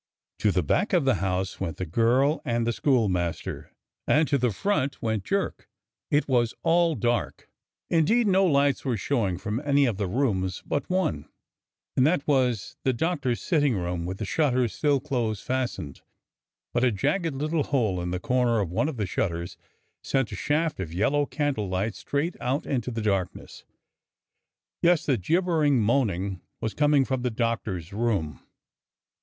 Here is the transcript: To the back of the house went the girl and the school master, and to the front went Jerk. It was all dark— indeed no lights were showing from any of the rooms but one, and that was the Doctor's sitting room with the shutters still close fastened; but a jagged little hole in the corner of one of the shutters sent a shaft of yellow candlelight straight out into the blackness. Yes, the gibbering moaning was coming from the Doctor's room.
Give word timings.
To 0.39 0.51
the 0.51 0.63
back 0.63 0.93
of 0.93 1.05
the 1.05 1.13
house 1.21 1.59
went 1.59 1.77
the 1.77 1.85
girl 1.85 2.41
and 2.43 2.65
the 2.65 2.73
school 2.73 3.07
master, 3.07 3.71
and 4.07 4.27
to 4.29 4.39
the 4.39 4.49
front 4.49 4.99
went 4.99 5.23
Jerk. 5.23 5.69
It 6.09 6.27
was 6.27 6.55
all 6.63 6.95
dark— 6.95 7.47
indeed 7.91 8.25
no 8.25 8.43
lights 8.47 8.83
were 8.83 8.97
showing 8.97 9.37
from 9.37 9.59
any 9.63 9.85
of 9.85 9.97
the 9.97 10.07
rooms 10.07 10.63
but 10.65 10.89
one, 10.89 11.29
and 11.95 12.07
that 12.07 12.27
was 12.27 12.77
the 12.83 12.93
Doctor's 12.93 13.43
sitting 13.43 13.75
room 13.75 14.07
with 14.07 14.17
the 14.17 14.25
shutters 14.25 14.73
still 14.73 14.99
close 14.99 15.39
fastened; 15.39 16.01
but 16.73 16.83
a 16.83 16.91
jagged 16.91 17.35
little 17.35 17.61
hole 17.65 18.01
in 18.01 18.09
the 18.09 18.19
corner 18.19 18.59
of 18.59 18.71
one 18.71 18.89
of 18.89 18.97
the 18.97 19.05
shutters 19.05 19.55
sent 20.03 20.31
a 20.31 20.35
shaft 20.35 20.79
of 20.79 20.91
yellow 20.91 21.27
candlelight 21.27 21.93
straight 21.93 22.35
out 22.41 22.65
into 22.65 22.89
the 22.89 23.03
blackness. 23.03 23.65
Yes, 24.81 25.05
the 25.05 25.15
gibbering 25.17 25.79
moaning 25.79 26.41
was 26.59 26.73
coming 26.73 27.05
from 27.05 27.21
the 27.21 27.29
Doctor's 27.29 27.93
room. 27.93 28.39